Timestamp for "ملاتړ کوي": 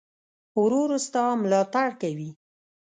1.43-2.29